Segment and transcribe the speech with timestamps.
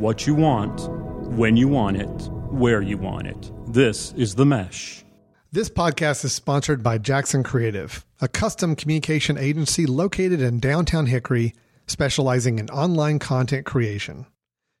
[0.00, 0.88] what you want,
[1.36, 3.52] when you want it, where you want it.
[3.66, 5.04] This is The Mesh.
[5.52, 11.52] This podcast is sponsored by Jackson Creative, a custom communication agency located in downtown Hickory,
[11.86, 14.24] specializing in online content creation.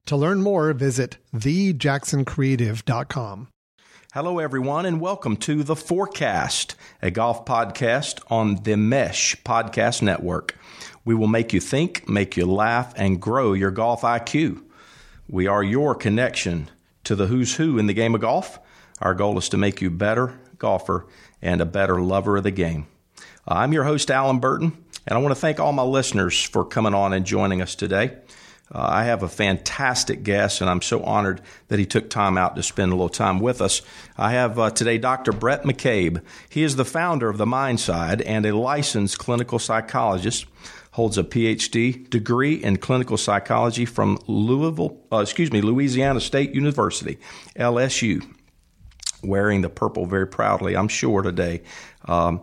[0.06, 3.48] To learn more, visit thejacksoncreative.com.
[4.14, 6.06] Hello, everyone, and welcome to The FORE!
[6.06, 10.56] Cast, a golf podcast on the Mesh Podcast Network.
[11.04, 14.62] We will make you think, make you laugh, and grow your golf IQ.
[15.32, 16.70] We are your connection
[17.04, 18.58] to the who's who in the game of golf.
[19.00, 21.06] Our goal is to make you a better golfer
[21.40, 22.88] and a better lover of the game.
[23.46, 24.76] Uh, I'm your host, Allen Burton,
[25.06, 28.16] and I want to thank all my listeners for coming on and joining us today.
[28.72, 32.54] Uh, I have a fantastic guest, and I'm so honored that he took time out
[32.54, 33.82] to spend a little time with us.
[34.16, 35.32] I have uh, today Dr.
[35.32, 36.22] Bhrett McCabe.
[36.48, 40.46] He is the founder of the MindSide and a licensed clinical psychologist
[40.92, 47.18] holds a PhD degree in clinical psychology from Louisville, uh, excuse me, Louisiana State University,
[47.56, 48.24] LSU.
[49.22, 51.62] Wearing the purple very proudly, I'm sure today.
[52.06, 52.42] Um,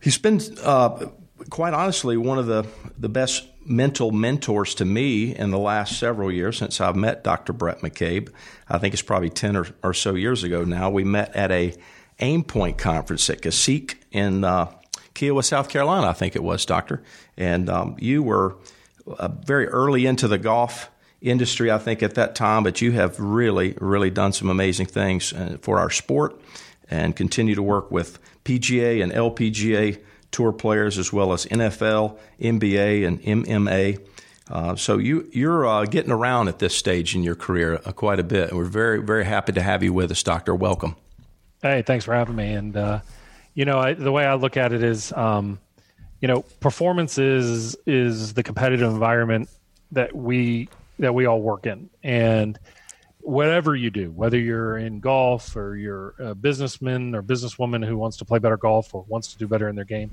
[0.00, 1.06] he's been, uh,
[1.48, 2.66] quite honestly, one of the
[2.98, 7.52] the best mental mentors to me in the last several years since I've met Dr.
[7.52, 8.30] Bhrett McCabe.
[8.68, 10.90] I think it's probably 10 or, or so years ago now.
[10.90, 11.74] We met at a
[12.20, 14.70] Aimpoint conference at Cassique in uh,
[15.14, 17.02] Kiawah, South Carolina, I think it was, Doctor.
[17.36, 18.56] And um, you were
[19.06, 23.18] uh, very early into the golf industry, I think, at that time, but you have
[23.18, 26.40] really, really done some amazing things uh, for our sport
[26.90, 30.00] and continue to work with PGA and LPGA
[30.34, 34.04] tour players as well as NFL, NBA, and MMA.
[34.50, 38.18] Uh, so you you're uh, getting around at this stage in your career uh, quite
[38.18, 40.54] a bit, and we're very very happy to have you with us, Doctor.
[40.54, 40.96] Welcome.
[41.62, 42.52] Hey, thanks for having me.
[42.52, 43.00] And uh,
[43.54, 45.58] you know, I, the way I look at it is, um,
[46.20, 49.48] you know, performance is is the competitive environment
[49.92, 52.58] that we that we all work in, and
[53.24, 58.18] whatever you do, whether you're in golf or you're a businessman or businesswoman who wants
[58.18, 60.10] to play better golf or wants to do better in their game,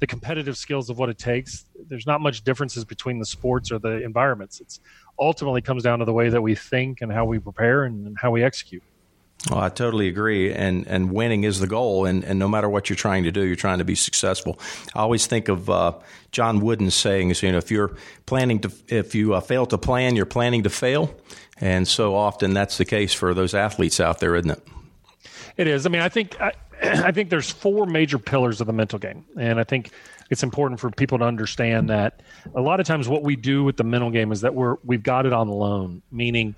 [0.00, 3.78] the competitive skills of what it takes, there's not much differences between the sports or
[3.78, 4.60] the environments.
[4.60, 4.80] It's
[5.18, 8.32] ultimately comes down to the way that we think and how we prepare and how
[8.32, 8.82] we execute.
[9.48, 12.90] Well, I totally agree, and and winning is the goal, and, and no matter what
[12.90, 14.58] you're trying to do, you're trying to be successful.
[14.94, 15.94] I always think of uh,
[16.30, 17.42] John Wooden's sayings.
[17.42, 17.96] You know, if you're
[18.26, 21.14] planning to, if you uh, fail to plan, you're planning to fail,
[21.58, 24.62] and so often that's the case for those athletes out there, isn't it?
[25.56, 25.86] It is.
[25.86, 26.52] I mean, I think I,
[26.82, 29.90] I think there's four major pillars of the mental game, and I think
[30.28, 32.22] it's important for people to understand that
[32.54, 35.02] a lot of times what we do with the mental game is that we're we've
[35.02, 36.54] got it on the loan, meaning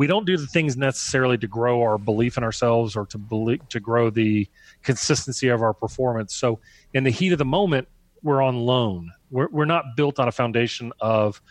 [0.00, 3.68] we don't do the things necessarily to grow our belief in ourselves or to believe,
[3.68, 4.48] to grow the
[4.82, 6.34] consistency of our performance.
[6.34, 6.58] So
[6.94, 7.86] in the heat of the moment,
[8.22, 9.12] we're on loan.
[9.30, 11.42] We're, we're not built on a foundation of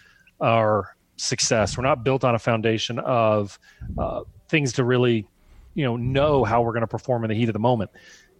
[0.42, 1.78] our success.
[1.78, 3.60] We're not built on a foundation of
[4.00, 5.28] uh, things to really,
[5.76, 7.92] you know, know how we're going to perform in the heat of the moment.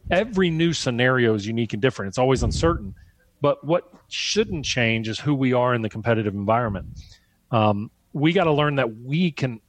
[0.10, 2.10] Every new scenario is unique and different.
[2.10, 2.96] It's always uncertain.
[3.42, 6.88] But what shouldn't change is who we are in the competitive environment.
[7.52, 9.62] Um, we got to learn that we can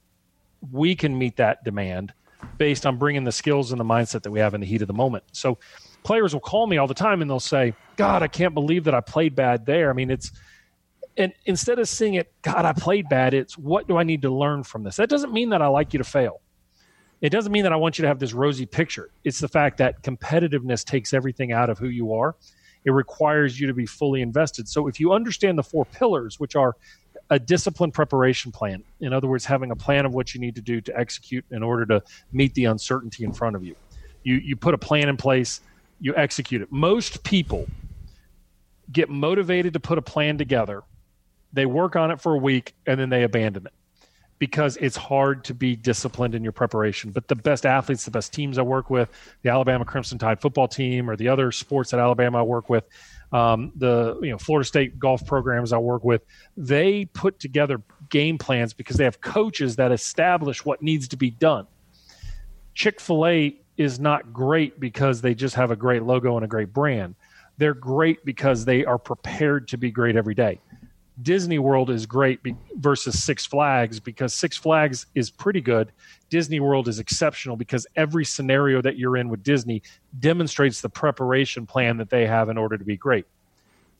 [0.69, 2.13] we can meet that demand
[2.57, 4.87] based on bringing the skills and the mindset that we have in the heat of
[4.87, 5.23] the moment.
[5.31, 5.57] So
[6.03, 8.93] players will call me all the time and they'll say, God, I can't believe that
[8.93, 9.89] I played bad there.
[9.89, 10.31] I mean, it's,
[11.17, 14.29] and instead of seeing it, God, I played bad, it's what do I need to
[14.29, 14.95] learn from this?
[14.95, 16.41] That doesn't mean that I like you to fail.
[17.21, 19.11] It doesn't mean that I want you to have this rosy picture.
[19.23, 22.35] It's the fact that competitiveness takes everything out of who you are.
[22.83, 24.67] It requires you to be fully invested.
[24.67, 26.75] So if you understand the four pillars, which are
[27.31, 28.83] a disciplined preparation plan.
[28.99, 31.63] In other words, having a plan of what you need to do to execute in
[31.63, 32.03] order to
[32.33, 33.75] meet the uncertainty in front of you.
[34.23, 35.61] You you put a plan in place,
[35.99, 36.71] you execute it.
[36.71, 37.67] Most people
[38.91, 40.83] get motivated to put a plan together.
[41.53, 43.73] They work on it for a week and then they abandon it
[44.37, 47.11] because it's hard to be disciplined in your preparation.
[47.11, 49.09] But the best athletes, the best teams I work with,
[49.43, 52.83] the Alabama Crimson Tide football team or the other sports at Alabama I work with,
[53.31, 56.23] um, the you know Florida State golf programs I work with,
[56.57, 61.29] they put together game plans because they have coaches that establish what needs to be
[61.29, 61.67] done.
[62.73, 66.47] Chick Fil A is not great because they just have a great logo and a
[66.47, 67.15] great brand.
[67.57, 70.59] They're great because they are prepared to be great every day.
[71.21, 75.91] Disney World is great be- versus Six Flags because Six Flags is pretty good.
[76.29, 79.81] Disney World is exceptional because every scenario that you're in with Disney
[80.19, 83.25] demonstrates the preparation plan that they have in order to be great.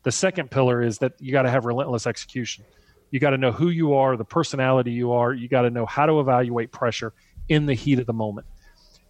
[0.03, 2.63] The second pillar is that you got to have relentless execution.
[3.11, 5.33] You got to know who you are, the personality you are.
[5.33, 7.13] You got to know how to evaluate pressure
[7.49, 8.47] in the heat of the moment.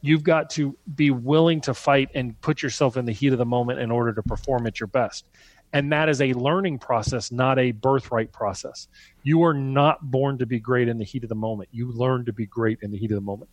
[0.01, 3.45] You've got to be willing to fight and put yourself in the heat of the
[3.45, 5.27] moment in order to perform at your best
[5.73, 8.87] And that is a learning process, not a birthright process.
[9.23, 11.69] You are not born to be great in the heat of the moment.
[11.71, 13.49] You learn to be great in the heat of the moment.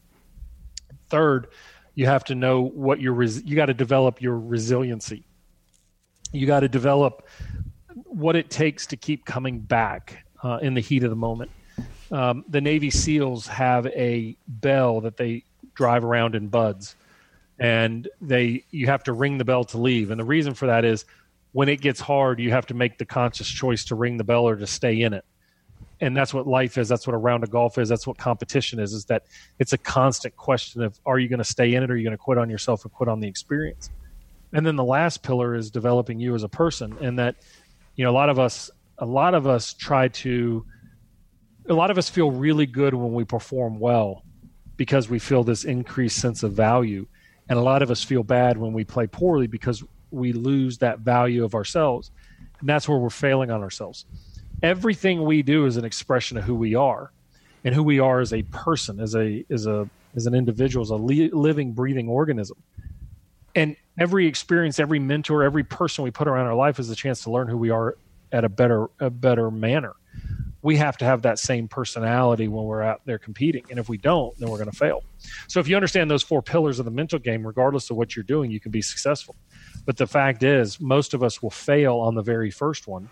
[1.08, 1.48] Third,
[1.94, 5.24] you have to know what your res- you got to develop your resiliency.
[6.32, 7.26] You got to develop
[8.04, 11.50] what it takes to keep coming back uh, in the heat of the moment.
[12.10, 15.44] Um, the Navy SEALs have a bell that they
[15.74, 16.96] drive around in BUD/S,
[17.58, 20.10] and they you have to ring the bell to leave.
[20.10, 21.04] And the reason for that is
[21.58, 24.48] when it gets hard, you have to make the conscious choice to ring the bell
[24.48, 25.24] or to stay in it.
[26.00, 26.88] And that's what life is.
[26.88, 27.88] That's what a round of golf is.
[27.88, 28.92] That's what competition is.
[28.92, 29.24] Is that
[29.58, 32.04] it's a constant question of are you going to stay in it or are you
[32.04, 33.90] going to quit on yourself or quit on the experience?
[34.52, 36.96] And then the last pillar is developing you as a person.
[37.00, 37.34] And that,
[37.96, 40.64] you know, a lot of us, a lot of us try to,
[41.68, 44.22] a lot of us feel really good when we perform well
[44.76, 47.08] because we feel this increased sense of value.
[47.48, 51.00] And a lot of us feel bad when we play poorly because we lose that
[51.00, 52.10] value of ourselves.
[52.60, 54.04] And that's where we're failing on ourselves.
[54.62, 57.12] Everything we do is an expression of who we are
[57.64, 60.90] and who we are as a person, as a as a as an individual, as
[60.90, 62.58] a li- living, breathing organism.
[63.54, 67.22] And every experience, every mentor, every person we put around our life is a chance
[67.22, 67.96] to learn who we are
[68.32, 69.94] at a better a better manner.
[70.60, 73.64] We have to have that same personality when we're out there competing.
[73.70, 75.04] And if we don't, then we're going to fail.
[75.46, 78.24] So if you understand those four pillars of the mental game, regardless of what you're
[78.24, 79.36] doing, you can be successful.
[79.86, 83.08] But the fact is, most of us will fail on the very first one,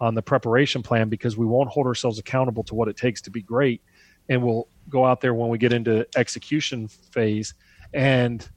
[0.00, 3.30] on the preparation plan, because we won't hold ourselves accountable to what it takes to
[3.30, 3.80] be great.
[4.28, 7.54] And we'll go out there when we get into execution phase
[7.92, 8.48] and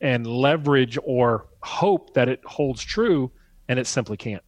[0.00, 3.30] and leverage or hope that it holds true,
[3.68, 4.42] and it simply can't.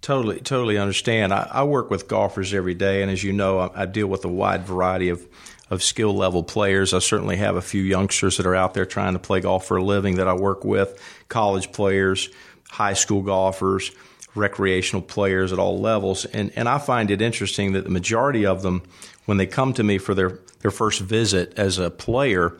[0.00, 1.34] Totally, totally understand.
[1.34, 4.24] I, I, work with golfers every day, and as you know, I, I, deal with
[4.24, 5.26] a wide variety of,
[5.70, 6.94] of skill level players.
[6.94, 9.76] I certainly have a few youngsters that are out there trying to play golf for
[9.76, 12.28] a living that I work with, college players,
[12.70, 13.90] high school golfers,
[14.36, 16.24] recreational players at all levels.
[16.26, 18.82] And, and I find it interesting that the majority of them,
[19.24, 22.56] when they come to me for their, their first visit as a player,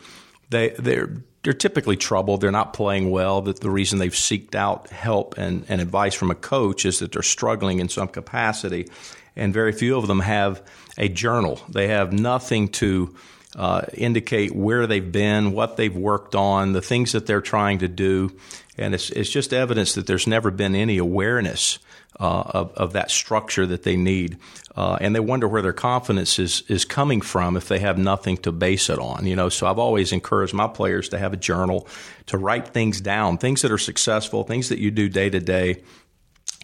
[0.51, 2.43] they, they're, they're typically troubled.
[2.43, 3.41] They're not playing well.
[3.41, 7.13] That the reason they've seeked out help and, and advice from a coach is that
[7.13, 8.87] they're struggling in some capacity.
[9.35, 10.61] And very few of them have
[10.99, 11.59] a journal.
[11.71, 13.15] They have nothing to
[13.57, 17.89] uh, indicate where they've been, what they've worked on, the things that they're trying to
[17.89, 18.31] do.
[18.77, 21.79] And it's, it's just evidence that there's never been any awareness
[22.21, 24.39] uh, of, of that structure that they need.
[24.77, 28.37] Uh, and they wonder where their confidence is, is coming from if they have nothing
[28.37, 29.27] to base it on.
[29.27, 31.89] You know, so I've always encouraged my players to have a journal,
[32.27, 35.83] to write things down, things that are successful, things that you do day to day.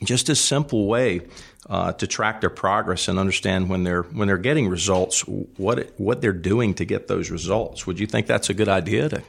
[0.03, 1.23] Just a simple way
[1.69, 6.21] uh, to track their progress and understand when they're when they're getting results, what what
[6.21, 7.87] they're doing to get those results.
[7.87, 9.23] Would you think that's a good idea to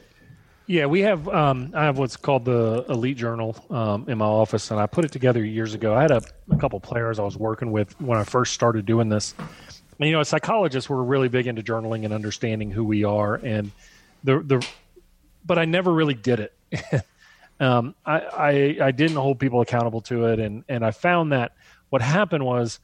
[0.66, 1.28] yeah, we have.
[1.28, 5.04] Um, I have what's called the Elite Journal um, in my office, and I put
[5.04, 5.94] it together years ago.
[5.94, 9.08] I had a, a, couple players I was working with when I first started doing
[9.08, 9.34] this.
[9.38, 13.70] And, you know, psychologists, we're really big into journaling and understanding who we are, and
[14.24, 14.66] the the.
[15.44, 17.04] But I never really did it.
[17.60, 21.52] um, I, I I didn't hold people accountable to it, and and I found that
[21.90, 22.80] what happened was,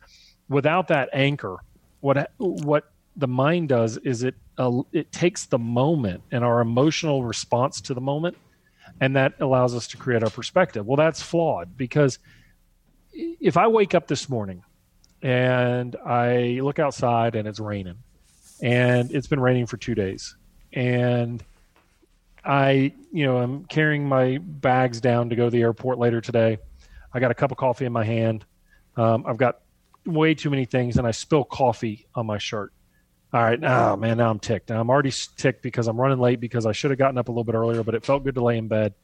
[0.48, 1.56] without that anchor,
[2.00, 7.24] what what the mind does is it uh, it takes the moment and our emotional
[7.24, 8.36] response to the moment
[9.00, 10.86] and that allows us to create our perspective.
[10.86, 12.18] Well that's flawed because
[13.12, 14.62] if i wake up this morning
[15.20, 17.98] and i look outside and it's raining
[18.62, 20.34] and it's been raining for two days
[20.72, 21.44] and
[22.44, 26.58] i you know i'm carrying my bags down to go to the airport later today.
[27.14, 28.44] I got a cup of coffee in my hand.
[28.96, 29.60] Um, i've got
[30.06, 32.72] way too many things and i spill coffee on my shirt
[33.32, 34.68] all right, oh man, now I'm ticked.
[34.68, 37.30] Now I'm already ticked because I'm running late because I should have gotten up a
[37.30, 38.94] little bit earlier, but it felt good to lay in bed.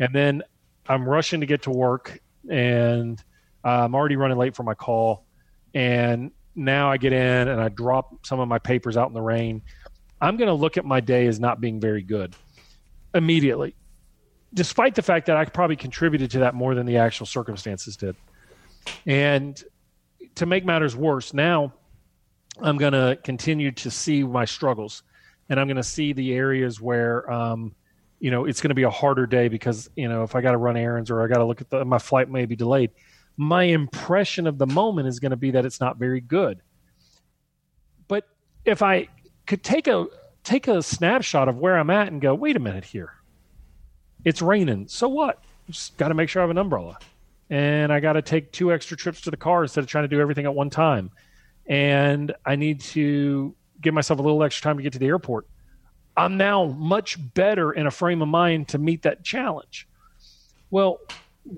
[0.00, 0.42] And then
[0.88, 2.20] I'm rushing to get to work,
[2.50, 3.22] and
[3.64, 5.26] uh, I'm already running late for my call.
[5.74, 9.22] And now I get in and I drop some of my papers out in the
[9.22, 9.62] rain.
[10.20, 12.34] I'm going to look at my day as not being very good
[13.14, 13.76] immediately,
[14.52, 18.16] despite the fact that I probably contributed to that more than the actual circumstances did.
[19.06, 19.62] And
[20.34, 21.74] to make matters worse, now
[22.62, 25.02] I'm going to continue to see my struggles,
[25.48, 27.74] and I'm going to see the areas where, um,
[28.20, 30.52] you know, it's going to be a harder day because you know if I got
[30.52, 32.90] to run errands or I got to look at the, my flight may be delayed.
[33.36, 36.60] My impression of the moment is going to be that it's not very good.
[38.08, 38.24] But
[38.64, 39.08] if I
[39.46, 40.06] could take a
[40.42, 43.12] take a snapshot of where I'm at and go, wait a minute here,
[44.24, 44.88] it's raining.
[44.88, 45.44] So what?
[45.70, 46.98] Just got to make sure I have an umbrella,
[47.50, 50.08] and I got to take two extra trips to the car instead of trying to
[50.08, 51.12] do everything at one time
[51.68, 55.46] and I need to give myself a little extra time to get to the airport.
[56.16, 59.86] I'm now much better in a frame of mind to meet that challenge.
[60.70, 60.98] Well,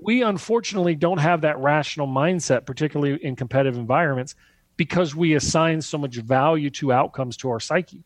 [0.01, 4.35] we unfortunately don't have that rational mindset, particularly in competitive environments,
[4.77, 8.03] because we assign so much value to outcomes to our psyche.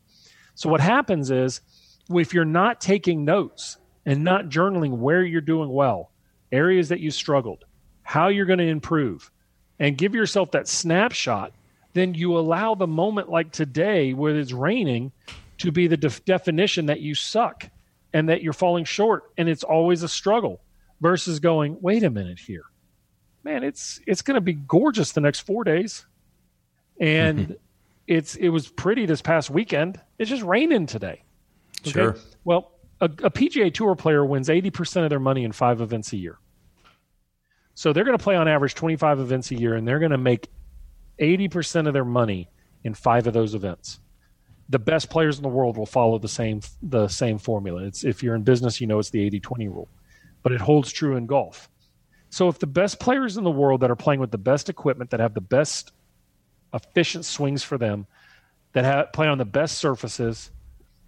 [0.55, 1.61] So what happens is
[2.09, 6.11] if you're not taking notes and not journaling where you're doing well,
[6.51, 7.65] areas that you struggled,
[8.03, 9.29] how you're going to improve,
[9.79, 11.51] and give yourself that snapshot,
[11.95, 15.13] then you allow the moment like today where it's raining
[15.59, 17.69] to be the def- definition that you suck
[18.13, 20.61] and that you're falling short and it's always a struggle
[20.99, 22.65] versus going, wait a minute here.
[23.45, 26.05] Man, it's it's going to be gorgeous the next 4 days.
[26.99, 27.53] And mm-hmm.
[28.07, 29.99] it's it was pretty this past weekend.
[30.19, 31.23] It's just raining today.
[31.81, 31.91] Okay?
[31.91, 32.17] Sure.
[32.43, 36.17] Well, a, a PGA Tour player wins 80% of their money in 5 events a
[36.17, 36.39] year.
[37.73, 40.17] So they're going to play on average 25 events a year and they're going to
[40.17, 40.49] make
[41.19, 42.49] 80% of their money
[42.83, 43.99] in 5 of those events
[44.69, 47.83] the best players in the world will follow the same the same formula.
[47.83, 49.87] It's if you're in business, you know it's the 80-20 rule.
[50.41, 51.69] But it holds true in golf.
[52.29, 55.11] So if the best players in the world that are playing with the best equipment
[55.11, 55.91] that have the best
[56.73, 58.07] efficient swings for them,
[58.73, 60.51] that have, play on the best surfaces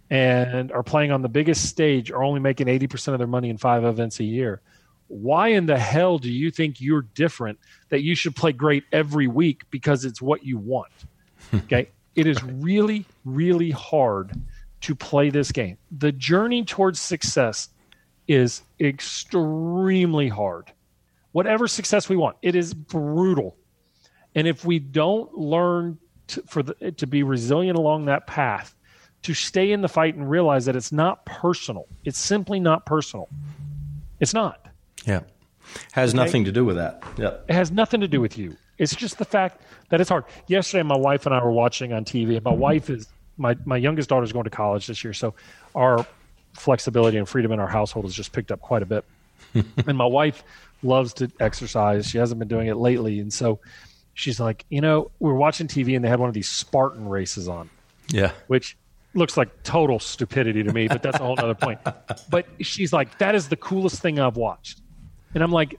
[0.08, 3.58] and are playing on the biggest stage are only making 80% of their money in
[3.58, 4.62] 5 events a year.
[5.08, 9.26] Why in the hell do you think you're different that you should play great every
[9.26, 10.92] week because it's what you want?
[11.54, 11.88] Okay?
[12.14, 14.32] It is really, really hard
[14.82, 15.78] to play this game.
[15.96, 17.68] The journey towards success
[18.26, 20.72] is extremely hard.
[21.32, 23.56] Whatever success we want, it is brutal.
[24.34, 25.98] And if we don't learn
[26.28, 28.74] to, for the, to be resilient along that path,
[29.22, 33.28] to stay in the fight and realize that it's not personal, it's simply not personal.
[34.20, 34.67] It's not.
[35.04, 35.20] Yeah.
[35.92, 36.24] Has okay?
[36.24, 37.02] nothing to do with that.
[37.16, 37.36] Yeah.
[37.48, 38.56] It has nothing to do with you.
[38.78, 40.24] It's just the fact that it's hard.
[40.46, 42.60] Yesterday, my wife and I were watching on TV, and my mm-hmm.
[42.60, 45.34] wife is my my youngest daughter's going to college this year, so
[45.74, 46.06] our
[46.54, 49.04] flexibility and freedom in our household has just picked up quite a bit.
[49.54, 50.42] and my wife
[50.82, 52.08] loves to exercise.
[52.08, 53.60] She hasn't been doing it lately, and so
[54.14, 57.08] she's like, you know, we are watching TV and they had one of these Spartan
[57.08, 57.70] races on.
[58.10, 58.76] Yeah, which
[59.14, 61.80] looks like total stupidity to me, but that's a whole other point.
[62.30, 64.82] But she's like, that is the coolest thing I've watched,
[65.34, 65.78] and I'm like,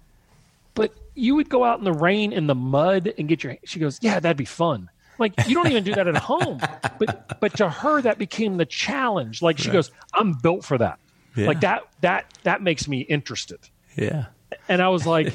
[0.75, 3.79] but you would go out in the rain in the mud and get your she
[3.79, 4.89] goes yeah that'd be fun.
[5.17, 6.61] Like you don't even do that at home.
[6.97, 9.41] But but to her that became the challenge.
[9.41, 9.73] Like she right.
[9.73, 10.99] goes i'm built for that.
[11.35, 11.47] Yeah.
[11.47, 13.59] like that that that makes me interested.
[13.95, 14.27] Yeah.
[14.67, 15.33] And i was like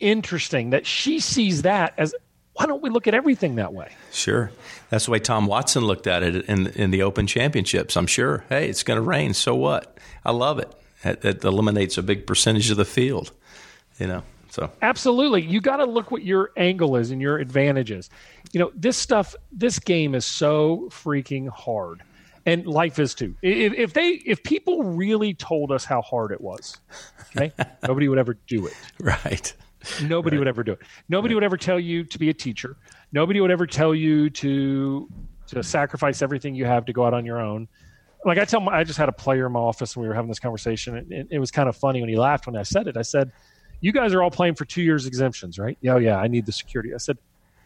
[0.00, 2.14] interesting that she sees that as
[2.54, 3.88] why don't we look at everything that way?
[4.10, 4.50] Sure.
[4.88, 8.44] That's the way tom watson looked at it in in the open championships i'm sure.
[8.48, 9.98] Hey it's going to rain so what?
[10.24, 10.72] I love it
[11.04, 13.32] it, it eliminates a big percentage of the field
[13.98, 18.10] you know so absolutely, you got to look what your angle is and your advantages.
[18.52, 22.02] You know, this stuff, this game is so freaking hard,
[22.44, 23.34] and life is too.
[23.40, 26.76] If, if they, if people really told us how hard it was,
[27.34, 27.50] okay,
[27.88, 28.74] nobody would ever do it.
[29.00, 29.54] Right.
[30.02, 30.40] Nobody right.
[30.40, 30.80] would ever do it.
[31.08, 31.36] Nobody right.
[31.36, 32.76] would ever tell you to be a teacher.
[33.10, 35.08] Nobody would ever tell you to
[35.46, 37.68] to sacrifice everything you have to go out on your own.
[38.24, 40.14] Like I tell my, I just had a player in my office and we were
[40.14, 42.62] having this conversation, and it, it was kind of funny when he laughed when I
[42.62, 42.96] said it.
[42.96, 43.32] I said
[43.82, 45.76] you guys are all playing for two years exemptions, right?
[45.82, 46.94] Yeah, oh, yeah, I need the security.
[46.94, 47.18] I said,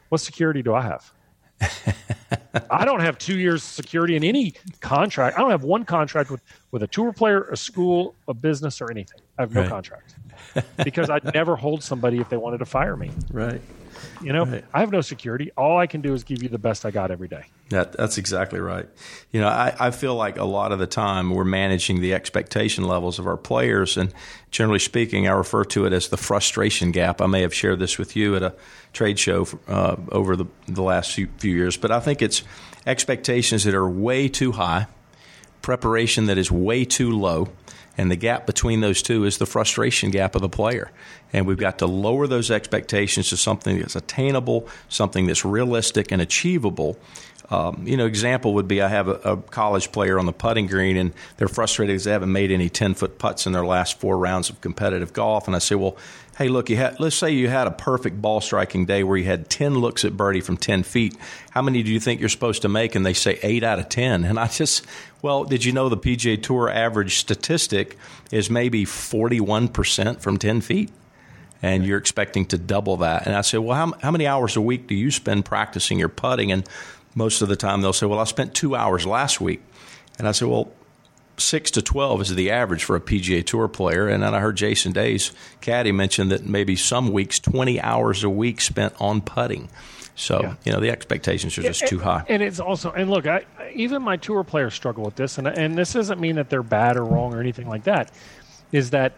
[0.09, 1.13] what security do I have?
[2.71, 5.39] I don't have two years security in any contract.
[5.39, 8.91] I don't have one contract with, with a tour player, a school, a business, or
[8.91, 9.21] anything.
[9.39, 9.71] I have no right.
[9.71, 10.15] contract
[10.83, 13.11] because I'd never hold somebody if they wanted to fire me.
[13.31, 13.61] Right.
[14.23, 14.65] You know, right.
[14.73, 15.51] I have no security.
[15.57, 17.45] All I can do is give you the best I got every day.
[17.71, 18.89] That, that's exactly right.
[19.33, 22.85] You know, I, I feel like a lot of the time we're managing the expectation
[22.85, 23.97] levels of our players.
[23.97, 24.15] And
[24.51, 27.21] generally speaking, I refer to it as the frustration gap.
[27.21, 28.55] I may have shared this with you at a
[28.93, 32.43] trade show uh, over the, the last few, few years, but I think it's
[32.87, 34.87] expectations that are way too high,
[35.61, 37.49] preparation that is way too low
[37.97, 40.91] and the gap between those two is the frustration gap of the player.
[41.33, 46.21] And we've got to lower those expectations to something that's attainable, something that's realistic and
[46.21, 46.99] achievable.
[47.49, 50.67] Um, you know, example would be I have a, a, college player on the putting
[50.67, 54.01] green, and they're frustrated because they haven't made any ten foot putts in their last
[54.01, 55.47] four rounds of competitive golf.
[55.47, 55.97] And I say, well,
[56.37, 59.25] hey, look, you had, let's say you had a perfect ball striking day where you
[59.25, 61.17] had 10 looks at birdie from 10 feet.
[61.51, 62.95] How many do you think you're supposed to make?
[62.95, 64.25] And they say 8 out of 10.
[64.25, 64.85] And I just,
[65.23, 67.97] well, did you know the PGA Tour average statistic
[68.31, 70.91] is maybe 41% from 10 feet?
[71.63, 73.27] And you're expecting to double that.
[73.27, 76.11] And I say, well, how, how many hours a week do you spend practicing your
[76.11, 76.53] putting?
[76.53, 76.69] And
[77.15, 79.63] most of the time they'll say, well, I spent two hours last week.
[80.19, 80.71] And I say, well,
[81.39, 84.09] six to twelve is the average for a PGA Tour player.
[84.09, 88.31] And then I heard Jason Day's caddy mention that maybe some weeks twenty hours a
[88.31, 89.69] week spent on putting.
[90.15, 90.55] So yeah.
[90.65, 92.25] you know the expectations are just yeah, too high.
[92.29, 95.77] And it's also and look, I, even my tour players struggle with this, and and
[95.77, 98.11] this doesn't mean that they're bad or wrong or anything like that.
[98.73, 99.13] Is that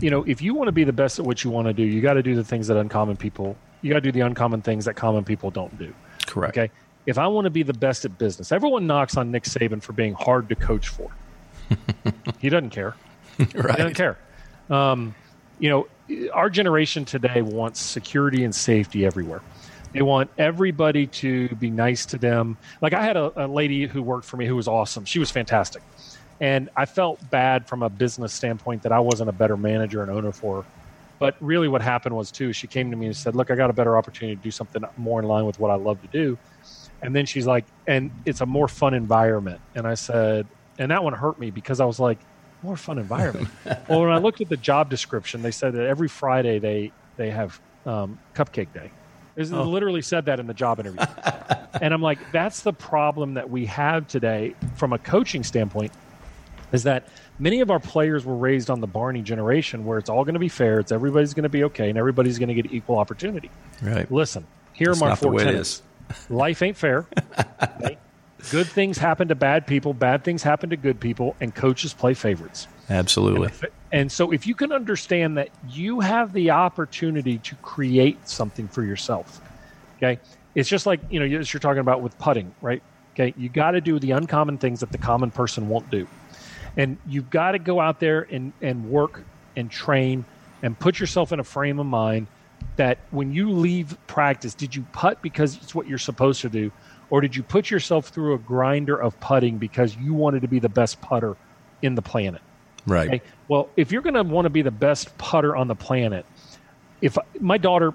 [0.00, 1.82] you know, if you want to be the best at what you want to do,
[1.82, 3.56] you got to do the things that uncommon people.
[3.82, 5.94] You got to do the uncommon things that common people don't do.
[6.26, 6.56] Correct.
[6.56, 6.70] Okay.
[7.06, 9.92] If I want to be the best at business, everyone knocks on Nick Saban for
[9.92, 11.10] being hard to coach for.
[12.38, 12.94] he doesn't care.
[13.38, 13.50] right.
[13.52, 14.18] He doesn't care.
[14.70, 15.14] Um,
[15.58, 15.88] you know,
[16.32, 19.42] our generation today wants security and safety everywhere.
[19.92, 22.58] They want everybody to be nice to them.
[22.80, 25.04] Like I had a, a lady who worked for me who was awesome.
[25.04, 25.82] She was fantastic.
[26.40, 30.10] And I felt bad from a business standpoint that I wasn't a better manager and
[30.10, 30.68] owner for her.
[31.18, 33.70] But really, what happened was, too, she came to me and said, Look, I got
[33.70, 36.38] a better opportunity to do something more in line with what I love to do.
[37.02, 39.60] And then she's like, And it's a more fun environment.
[39.74, 40.46] And I said,
[40.78, 42.18] And that one hurt me because I was like,
[42.62, 43.48] More fun environment.
[43.88, 47.30] well, when I looked at the job description, they said that every Friday they, they
[47.30, 48.90] have um, cupcake day.
[49.36, 49.62] It Oh.
[49.62, 51.00] literally said that in the job interview.
[51.80, 55.92] and I'm like, that's the problem that we have today from a coaching standpoint
[56.72, 57.08] is that
[57.38, 60.40] many of our players were raised on the Barney generation where it's all going to
[60.40, 63.50] be fair, it's everybody's going to be okay, and everybody's going to get equal opportunity.
[63.80, 64.10] Right.
[64.10, 65.82] Listen, here That's are my four tenets.
[66.28, 67.06] Life ain't fair.
[67.62, 67.96] okay?
[68.50, 72.14] Good things happen to bad people, bad things happen to good people, and coaches play
[72.14, 72.66] favorites.
[72.88, 73.50] Absolutely.
[73.92, 78.82] And so, if you can understand that you have the opportunity to create something for
[78.82, 79.40] yourself,
[79.96, 80.18] okay,
[80.54, 82.82] it's just like you know, as you're talking about with putting, right?
[83.14, 86.06] Okay, you got to do the uncommon things that the common person won't do,
[86.76, 89.22] and you've got to go out there and and work
[89.56, 90.24] and train
[90.62, 92.26] and put yourself in a frame of mind
[92.76, 96.72] that when you leave practice, did you putt because it's what you're supposed to do,
[97.10, 100.58] or did you put yourself through a grinder of putting because you wanted to be
[100.58, 101.36] the best putter
[101.82, 102.42] in the planet?
[102.86, 103.08] Right.
[103.08, 103.22] Okay.
[103.48, 106.26] Well, if you're going to want to be the best putter on the planet,
[107.00, 107.94] if my daughter,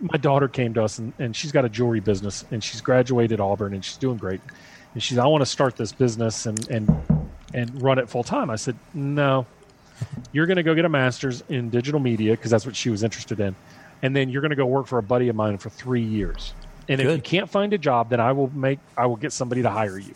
[0.00, 3.40] my daughter came to us and, and she's got a jewelry business and she's graduated
[3.40, 4.40] Auburn and she's doing great,
[4.94, 6.88] and she's I want to start this business and and
[7.54, 8.50] and run it full time.
[8.50, 9.46] I said no,
[10.32, 13.02] you're going to go get a master's in digital media because that's what she was
[13.02, 13.54] interested in,
[14.02, 16.54] and then you're going to go work for a buddy of mine for three years.
[16.88, 19.62] And if you can't find a job, then I will make I will get somebody
[19.62, 20.14] to hire you.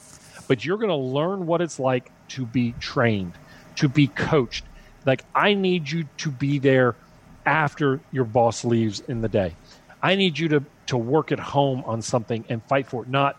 [0.48, 3.32] But you're going to learn what it's like to be trained,
[3.76, 4.64] to be coached.
[5.04, 6.96] Like I need you to be there
[7.44, 9.54] after your boss leaves in the day.
[10.02, 13.36] I need you to to work at home on something and fight for it, not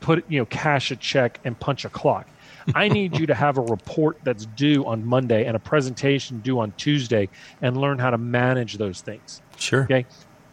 [0.00, 2.28] put you know cash a check and punch a clock.
[2.74, 6.60] I need you to have a report that's due on Monday and a presentation due
[6.60, 7.28] on Tuesday
[7.60, 9.42] and learn how to manage those things.
[9.58, 9.82] Sure.
[9.82, 10.06] Okay.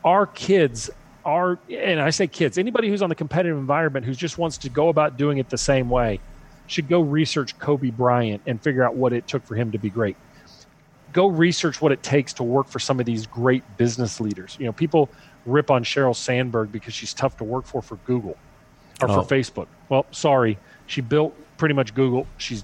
[0.03, 0.89] Our kids
[1.25, 4.69] are, and I say kids, anybody who's on the competitive environment who just wants to
[4.69, 6.19] go about doing it the same way
[6.67, 9.89] should go research Kobe Bryant and figure out what it took for him to be
[9.89, 10.15] great.
[11.13, 14.55] Go research what it takes to work for some of these great business leaders.
[14.59, 15.09] You know, people
[15.45, 18.37] rip on Sheryl Sandberg because she's tough to work for for Google
[19.01, 19.21] or Oh.
[19.23, 19.67] for Facebook.
[19.89, 20.57] Well, sorry,
[20.87, 22.27] she built pretty much Google.
[22.37, 22.63] She's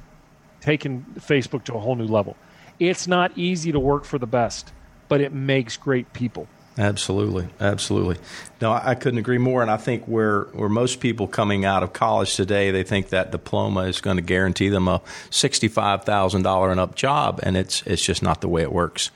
[0.61, 2.37] taken Facebook to a whole new level.
[2.79, 4.71] It's not easy to work for the best,
[5.09, 6.47] but it makes great people.
[6.79, 8.17] Absolutely, absolutely.
[8.61, 9.63] No, I couldn't agree more.
[9.63, 13.31] And I think where where most people coming out of college today, they think that
[13.31, 17.57] diploma is going to guarantee them a sixty five thousand dollar and up job, and
[17.57, 19.09] it's it's just not the way it works.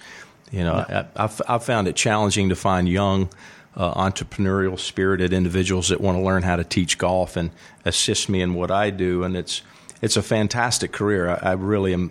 [0.52, 3.30] You know, I, I've, I've found it challenging to find young,
[3.78, 7.52] uh, entrepreneurial spirited individuals that want to learn how to teach golf and
[7.86, 9.62] assist me in what I do, and it's
[10.02, 11.30] it's a fantastic career.
[11.30, 12.10] I, I really am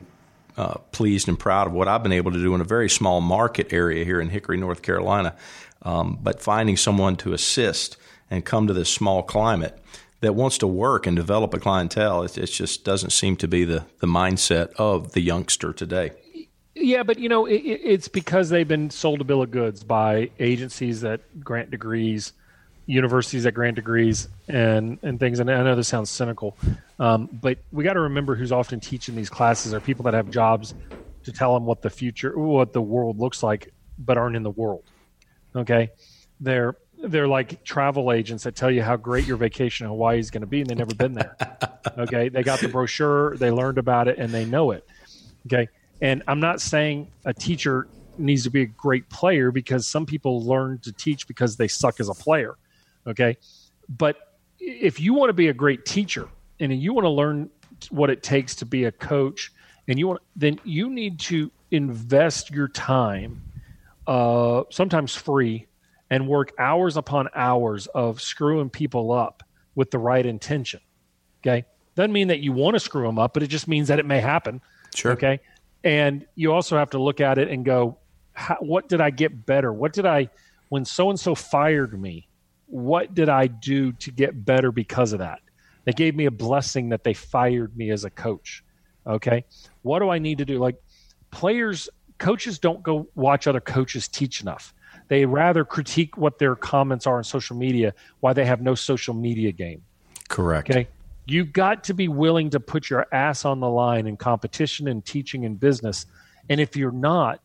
[0.56, 3.20] uh, pleased and proud of what I've been able to do in a very small
[3.20, 5.34] market area here in Hickory, North Carolina.
[5.82, 7.96] Um, but finding someone to assist
[8.30, 9.78] and come to this small climate
[10.20, 13.64] that wants to work and develop a clientele, it, it just doesn't seem to be
[13.64, 16.10] the, the mindset of the youngster today.
[16.74, 19.82] Yeah, but you know, it, it- it's because they've been sold a bill of goods
[19.84, 22.32] by agencies that grant degrees,
[22.90, 25.40] universities that grant degrees, and and things.
[25.40, 26.57] And I know this sounds cynical,
[26.98, 30.31] um, but we got to remember who's often teaching these classes are people that have
[30.31, 30.74] jobs
[31.24, 34.50] to tell them what the future, what the world looks like, but aren't in the
[34.50, 34.85] world.
[35.55, 35.90] Okay,
[36.40, 40.31] they're they're like travel agents that tell you how great your vacation in Hawaii is
[40.31, 41.37] going to be, and they've never been there.
[41.96, 44.87] Okay, they got the brochure, they learned about it, and they know it.
[45.46, 45.68] Okay.
[46.00, 50.42] And I'm not saying a teacher needs to be a great player because some people
[50.44, 52.57] learn to teach because they suck as a player.
[53.06, 53.36] Okay.
[53.88, 54.16] But
[54.58, 57.50] if you want to be a great teacher and you want to learn
[57.90, 59.52] what it takes to be a coach
[59.88, 63.40] and you want then you need to invest your time
[64.06, 65.66] uh, sometimes free
[66.10, 69.42] and work hours upon hours of screwing people up
[69.76, 70.78] with the right intention
[71.42, 73.98] okay doesn't mean that you want to screw them up but it just means that
[73.98, 74.60] it may happen
[74.94, 75.12] Sure.
[75.12, 75.40] Okay.
[75.84, 77.98] And you also have to look at it and go,
[78.60, 79.72] what did I get better?
[79.72, 80.28] What did I,
[80.68, 82.28] when so and so fired me,
[82.70, 85.40] what did I do to get better because of that?
[85.85, 88.62] They gave me a blessing that they fired me as a coach.
[89.06, 89.44] Okay.
[89.83, 90.59] What do I need to do?
[90.59, 90.80] Like
[91.30, 94.72] players coaches don't go watch other coaches teach enough.
[95.09, 99.14] They rather critique what their comments are on social media, why they have no social
[99.14, 99.83] media game.
[100.28, 100.70] Correct.
[100.70, 100.87] Okay.
[101.26, 105.04] You got to be willing to put your ass on the line in competition and
[105.04, 106.06] teaching and business.
[106.48, 107.40] And if you're not,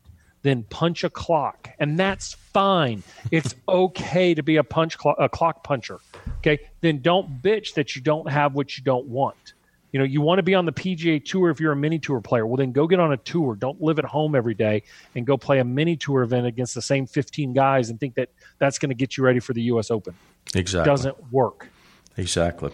[0.46, 1.70] then punch a clock.
[1.78, 3.02] And that's fine.
[3.30, 6.00] It's okay to be a punch clock, a clock puncher.
[6.38, 6.58] Okay.
[6.80, 9.54] Then don't bitch that you don't have what you don't want.
[9.92, 12.20] You know, you want to be on the PGA Tour if you're a mini tour
[12.20, 12.46] player.
[12.46, 13.54] Well, then go get on a tour.
[13.54, 14.82] Don't live at home every day
[15.14, 18.28] and go play a mini tour event against the same 15 guys and think that
[18.58, 19.90] that's going to get you ready for the U.S.
[19.90, 20.14] Open.
[20.54, 20.90] Exactly.
[20.90, 21.68] Doesn't work.
[22.16, 22.72] Exactly.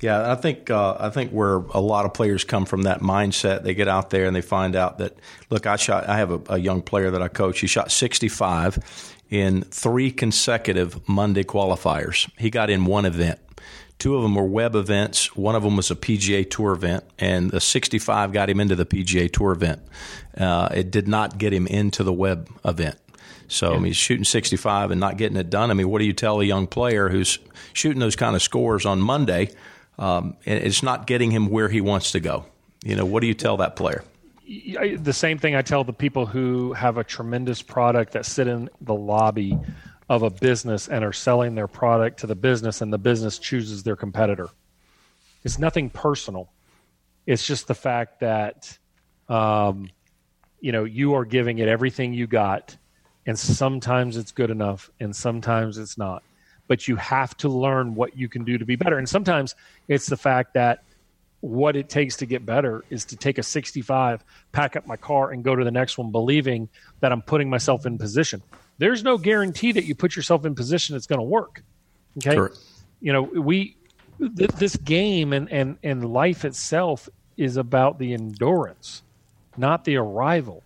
[0.00, 3.62] Yeah, I think uh, I think where a lot of players come from that mindset,
[3.62, 5.16] they get out there and they find out that
[5.48, 6.08] look, I shot.
[6.08, 7.60] I have a, a young player that I coach.
[7.60, 12.28] He shot 65 in three consecutive Monday qualifiers.
[12.36, 13.38] He got in one event.
[13.98, 15.36] Two of them were web events.
[15.36, 18.86] One of them was a PGA Tour event, and the 65 got him into the
[18.86, 19.82] PGA Tour event.
[20.36, 22.96] Uh, it did not get him into the web event.
[23.50, 23.76] So yeah.
[23.76, 25.70] I mean, he's shooting 65 and not getting it done.
[25.70, 27.38] I mean, what do you tell a young player who's
[27.72, 29.50] shooting those kind of scores on Monday?
[29.98, 32.46] Um, and it's not getting him where he wants to go.
[32.84, 34.04] You know, what do you tell that player?
[34.46, 38.70] The same thing I tell the people who have a tremendous product that sit in
[38.80, 39.58] the lobby
[40.08, 43.82] of a business and are selling their product to the business and the business chooses
[43.82, 44.48] their competitor.
[45.44, 46.52] It's nothing personal.
[47.26, 48.78] It's just the fact that
[49.28, 49.88] um,
[50.60, 52.76] you know you are giving it everything you got
[53.26, 56.22] and sometimes it's good enough and sometimes it's not
[56.68, 59.54] but you have to learn what you can do to be better and sometimes
[59.88, 60.82] it's the fact that
[61.40, 65.30] what it takes to get better is to take a 65 pack up my car
[65.30, 66.68] and go to the next one believing
[67.00, 68.42] that i'm putting myself in position
[68.80, 71.62] there's no guarantee that you put yourself in position it's going to work.
[72.16, 72.58] Okay, Correct.
[73.00, 73.76] you know we
[74.18, 79.02] th- this game and and and life itself is about the endurance,
[79.56, 80.62] not the arrival.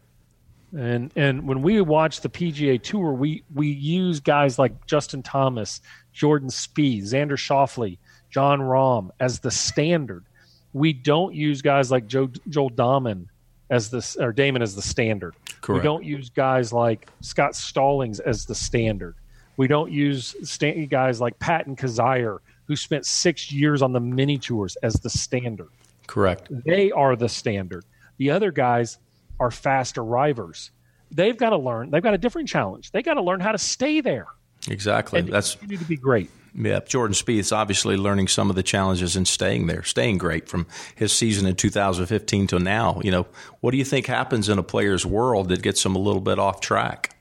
[0.76, 5.80] And and when we watch the PGA Tour, we we use guys like Justin Thomas,
[6.12, 7.98] Jordan Spieth, Xander Schauffele,
[8.30, 10.24] Jon Rahm as the standard.
[10.72, 13.26] We don't use guys like Joe Joel Dahmen
[13.70, 15.36] as the or Dahmen as the standard.
[15.60, 15.82] Correct.
[15.82, 19.14] We don't use guys like Scott Stallings as the standard.
[19.56, 24.38] We don't use st- guys like Patton Kizzire, who spent six years on the mini
[24.38, 25.68] tours, as the standard.
[26.08, 26.48] Correct.
[26.50, 27.84] They are the standard.
[28.18, 28.98] The other guys
[29.40, 30.70] are fast arrivers.
[31.10, 31.90] They've got to learn.
[31.90, 32.90] They've got a different challenge.
[32.90, 34.26] They got to learn how to stay there.
[34.68, 35.20] Exactly.
[35.20, 36.30] And That's need to be great.
[36.56, 40.66] Yeah, Jordan Spieth's obviously learning some of the challenges and staying there, staying great from
[40.94, 43.00] his season in 2015 to now.
[43.02, 43.26] You know,
[43.60, 46.38] what do you think happens in a player's world that gets them a little bit
[46.38, 47.16] off track?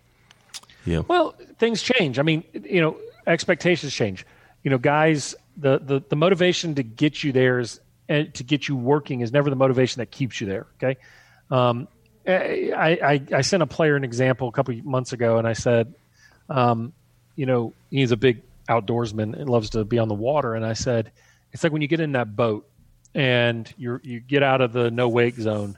[0.85, 1.01] Yeah.
[1.07, 2.19] Well, things change.
[2.19, 4.23] I mean, you know, expectations change.
[4.63, 8.67] You know, guys, the the, the motivation to get you there is and to get
[8.67, 10.67] you working is never the motivation that keeps you there.
[10.77, 10.99] Okay.
[11.49, 11.87] Um,
[12.25, 15.93] I, I, I sent a player an example a couple months ago, and I said,
[16.49, 16.93] um,
[17.35, 20.55] you know, he's a big outdoorsman and loves to be on the water.
[20.55, 21.11] And I said,
[21.51, 22.67] it's like when you get in that boat
[23.13, 25.77] and you you get out of the no wake zone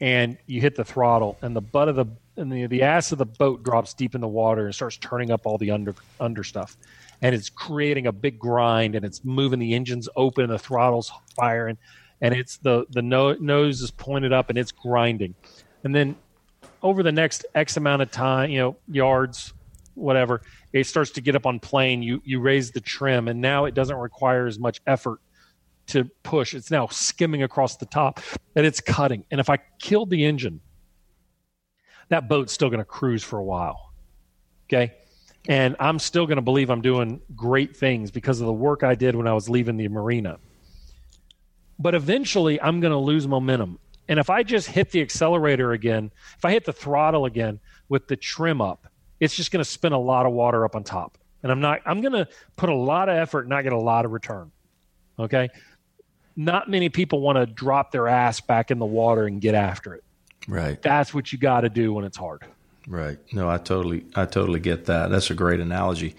[0.00, 3.18] and you hit the throttle and the butt of the and the, the ass of
[3.18, 6.44] the boat drops deep in the water and starts turning up all the under under
[6.44, 6.76] stuff.
[7.20, 11.76] And it's creating a big grind and it's moving the engines open the throttle's firing.
[12.20, 15.34] And it's the the no, nose is pointed up and it's grinding
[15.84, 16.16] and then
[16.82, 19.52] over the next x amount of time you know yards
[19.94, 20.42] whatever
[20.72, 22.02] it starts to get up on plane.
[22.02, 25.20] You you raise the trim and now it doesn't require as much effort
[25.88, 26.54] to push.
[26.54, 28.20] It's now skimming across the top
[28.56, 29.24] and it's cutting.
[29.30, 30.60] And if i killed the engine
[32.08, 33.92] that boat's still going to cruise for a while
[34.66, 34.94] okay?
[35.48, 38.94] And i'm still going to believe i'm doing great things because of the work i
[38.94, 40.38] did when i was leaving the marina.
[41.78, 43.78] But eventually i'm going to lose momentum
[44.12, 48.06] and if i just hit the accelerator again if i hit the throttle again with
[48.06, 48.86] the trim up
[49.22, 51.16] it's just going to spin a lot of water up on top.
[51.44, 53.78] And I'm not, I'm going to put a lot of effort and not get a
[53.78, 54.50] lot of return.
[55.16, 55.48] Okay.
[56.34, 59.94] Not many people want to drop their ass back in the water and get after
[59.94, 60.02] it.
[60.48, 60.82] Right.
[60.82, 62.44] That's what you got to do when it's hard.
[62.88, 63.16] Right.
[63.32, 65.10] No, I totally, I totally get that.
[65.10, 66.16] That's a great analogy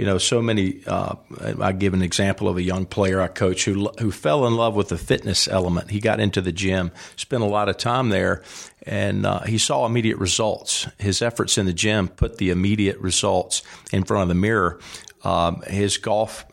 [0.00, 0.80] you know, so many.
[0.86, 1.16] Uh,
[1.60, 4.74] I give an example of a young player I coach who who fell in love
[4.74, 5.90] with the fitness element.
[5.90, 8.42] He got into the gym, spent a lot of time there,
[8.84, 10.88] and uh, he saw immediate results.
[10.96, 14.80] His efforts in the gym put the immediate results in front of the mirror.
[15.22, 16.46] Um, his golf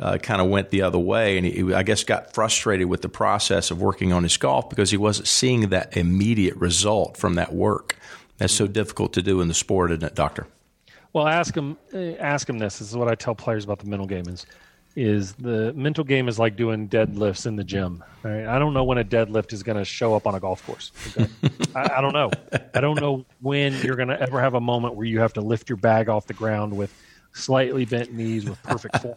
[0.00, 3.10] uh, kind of went the other way, and he, I guess, got frustrated with the
[3.10, 7.52] process of working on his golf because he wasn't seeing that immediate result from that
[7.52, 7.98] work.
[8.38, 10.46] That's so difficult to do in the sport, isn't it, Doctor?
[11.14, 11.78] Well, ask him.
[11.92, 12.80] Eh, ask him this.
[12.80, 14.44] This is what I tell players about the mental game: is
[14.96, 18.04] is the mental game is like doing deadlifts in the gym.
[18.22, 18.46] Right?
[18.46, 20.92] I don't know when a deadlift is going to show up on a golf course.
[21.16, 21.28] Okay?
[21.74, 22.30] I, I, don't know.
[22.74, 25.40] I don't know when you're going to ever have a moment where you have to
[25.40, 26.94] lift your bag off the ground with
[27.32, 29.16] slightly bent knees with perfect form.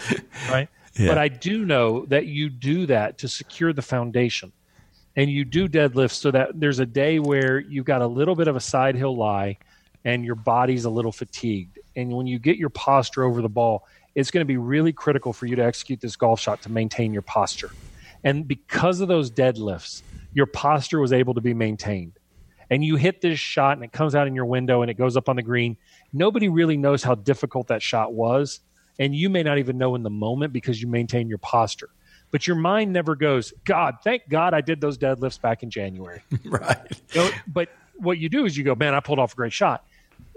[0.50, 0.68] right?
[0.94, 1.08] Yeah.
[1.08, 4.52] But I do know that you do that to secure the foundation.
[5.16, 8.46] And you do deadlifts so that there's a day where you've got a little bit
[8.46, 9.58] of a side hill lie
[10.04, 11.78] and your body's a little fatigued.
[11.96, 15.32] And when you get your posture over the ball, it's going to be really critical
[15.32, 17.70] for you to execute this golf shot to maintain your posture.
[18.24, 22.18] And because of those deadlifts, your posture was able to be maintained.
[22.70, 25.16] And you hit this shot and it comes out in your window and it goes
[25.16, 25.76] up on the green.
[26.12, 28.60] Nobody really knows how difficult that shot was.
[28.98, 31.90] And you may not even know in the moment because you maintain your posture.
[32.30, 36.22] But your mind never goes, God, thank God I did those deadlifts back in January.
[36.44, 36.78] right.
[37.14, 39.52] You know, but what you do is you go, man, I pulled off a great
[39.52, 39.84] shot.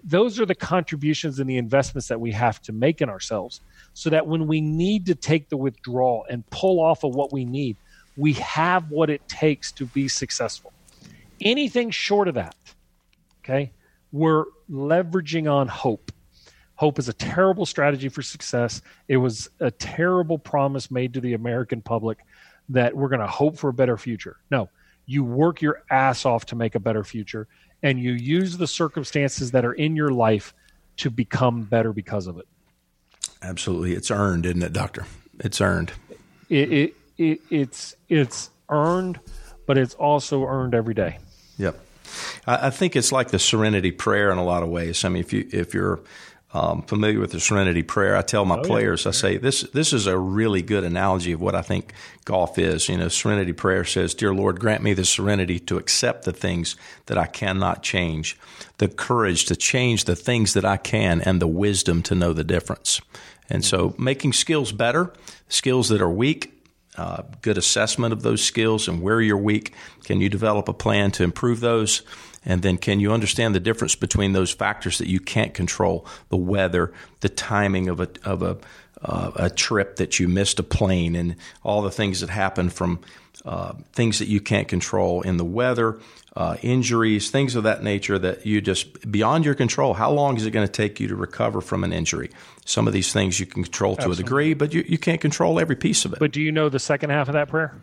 [0.03, 3.61] Those are the contributions and the investments that we have to make in ourselves
[3.93, 7.45] so that when we need to take the withdrawal and pull off of what we
[7.45, 7.77] need,
[8.17, 10.73] we have what it takes to be successful.
[11.39, 12.55] Anything short of that,
[13.43, 13.71] okay,
[14.11, 16.11] we're leveraging on hope.
[16.75, 18.81] Hope is a terrible strategy for success.
[19.07, 22.19] It was a terrible promise made to the American public
[22.69, 24.37] that we're going to hope for a better future.
[24.49, 24.69] No,
[25.05, 27.47] you work your ass off to make a better future
[27.83, 30.53] and you use the circumstances that are in your life
[30.97, 32.47] to become better because of it.
[33.41, 33.93] Absolutely.
[33.93, 35.05] It's earned, isn't it, doctor?
[35.39, 35.93] It's earned.
[36.49, 39.19] It, it, it it's it's earned,
[39.65, 41.17] but it's also earned every day.
[41.57, 41.79] Yep.
[42.45, 45.03] I, I think it's like the serenity prayer in a lot of ways.
[45.03, 46.01] I mean, if you if you're
[46.53, 49.09] um, familiar with the Serenity Prayer, I tell my oh, players, yeah.
[49.09, 51.93] I say this this is a really good analogy of what I think
[52.25, 52.89] golf is.
[52.89, 56.75] You know, Serenity Prayer says, "Dear Lord, grant me the serenity to accept the things
[57.05, 58.37] that I cannot change,
[58.79, 62.43] the courage to change the things that I can, and the wisdom to know the
[62.43, 62.99] difference."
[63.49, 65.13] And so, making skills better,
[65.47, 66.61] skills that are weak,
[66.97, 69.73] uh, good assessment of those skills and where you're weak.
[70.03, 72.01] Can you develop a plan to improve those?
[72.43, 76.37] And then can you understand the difference between those factors that you can't control, the
[76.37, 78.57] weather, the timing of a, of a,
[79.03, 82.99] uh, a trip that you missed a plane and all the things that happen from
[83.45, 85.99] uh, things that you can't control in the weather,
[86.35, 89.93] uh, injuries, things of that nature that you just beyond your control.
[89.93, 92.29] How long is it going to take you to recover from an injury?
[92.65, 94.21] Some of these things you can control to Absolutely.
[94.21, 96.19] a degree, but you, you can't control every piece of it.
[96.19, 97.73] But do you know the second half of that prayer?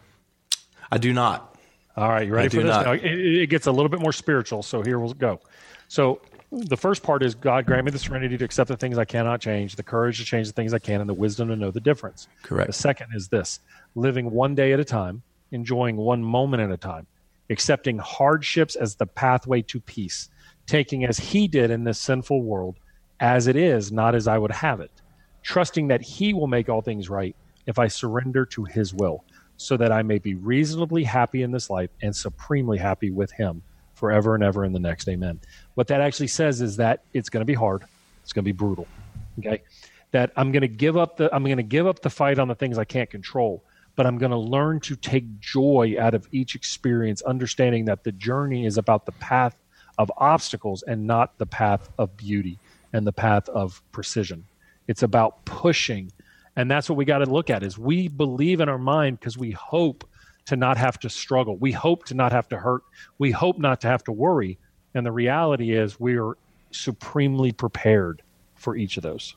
[0.90, 1.57] I do not.
[1.98, 2.66] All right, you ready for this?
[2.66, 5.40] Now, it, it gets a little bit more spiritual, so here we'll go.
[5.88, 6.20] So
[6.52, 9.40] the first part is God grant me the serenity to accept the things I cannot
[9.40, 11.80] change, the courage to change the things I can, and the wisdom to know the
[11.80, 12.28] difference.
[12.44, 12.68] Correct.
[12.68, 13.58] The second is this
[13.96, 17.08] living one day at a time, enjoying one moment at a time,
[17.50, 20.28] accepting hardships as the pathway to peace,
[20.66, 22.76] taking as He did in this sinful world,
[23.18, 24.92] as it is, not as I would have it,
[25.42, 27.34] trusting that He will make all things right
[27.66, 29.24] if I surrender to His will
[29.58, 33.62] so that I may be reasonably happy in this life and supremely happy with Him
[33.94, 35.08] forever and ever in the next.
[35.08, 35.40] Amen.
[35.74, 37.82] What that actually says is that it's going to be hard.
[38.22, 38.86] It's going to be brutal.
[39.40, 39.62] Okay.
[40.12, 42.48] That I'm going to give up the I'm going to give up the fight on
[42.48, 43.62] the things I can't control,
[43.96, 48.12] but I'm going to learn to take joy out of each experience, understanding that the
[48.12, 49.56] journey is about the path
[49.98, 52.58] of obstacles and not the path of beauty
[52.92, 54.44] and the path of precision.
[54.86, 56.10] It's about pushing
[56.58, 59.38] and that's what we got to look at is we believe in our mind because
[59.38, 60.04] we hope
[60.46, 61.56] to not have to struggle.
[61.56, 62.82] We hope to not have to hurt.
[63.18, 64.58] We hope not to have to worry.
[64.92, 66.36] And the reality is we are
[66.72, 68.22] supremely prepared
[68.56, 69.36] for each of those.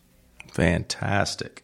[0.52, 1.64] Fantastic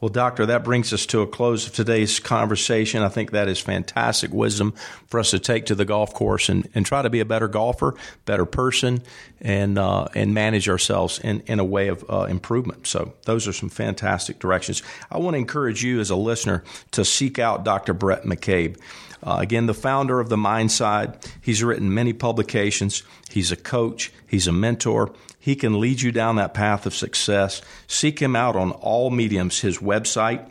[0.00, 3.02] well, Doctor, that brings us to a close of today's conversation.
[3.02, 4.74] I think that is fantastic wisdom
[5.08, 7.48] for us to take to the golf course and, and try to be a better
[7.48, 9.02] golfer, better person,
[9.40, 12.86] and uh, and manage ourselves in, in a way of uh, improvement.
[12.86, 14.84] So those are some fantastic directions.
[15.10, 17.92] I want to encourage you as a listener to seek out Dr.
[17.92, 18.78] Bhrett McCabe.
[19.22, 21.24] Uh, again, the founder of the MindSide.
[21.40, 23.02] He's written many publications.
[23.30, 24.12] He's a coach.
[24.26, 25.12] He's a mentor.
[25.38, 27.62] He can lead you down that path of success.
[27.86, 29.60] Seek him out on all mediums.
[29.60, 30.48] His website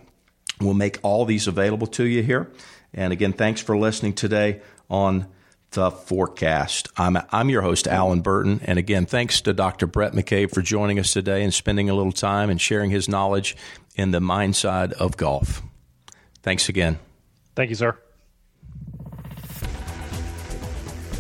[0.60, 2.52] will make all these available to you here.
[2.94, 5.28] And again, thanks for listening today on
[5.72, 6.28] the FORE!
[6.30, 6.90] Cast.
[6.98, 8.62] I'm, I'm your host, Allen Burton.
[8.64, 9.88] And again, thanks to Dr.
[9.88, 13.56] Bhrett McCabe for joining us today and spending a little time and sharing his knowledge
[13.96, 15.62] in the mind side of golf.
[16.42, 17.00] Thanks again.
[17.56, 17.98] Thank you, sir.